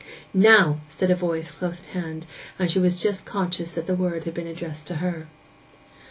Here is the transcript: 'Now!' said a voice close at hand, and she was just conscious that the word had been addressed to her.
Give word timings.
'Now!' 0.33 0.79
said 0.89 1.11
a 1.11 1.15
voice 1.15 1.51
close 1.51 1.79
at 1.79 1.85
hand, 1.93 2.25
and 2.57 2.71
she 2.71 2.79
was 2.79 2.99
just 2.99 3.23
conscious 3.23 3.75
that 3.75 3.85
the 3.85 3.93
word 3.93 4.23
had 4.23 4.33
been 4.33 4.47
addressed 4.47 4.87
to 4.87 4.95
her. 4.95 5.27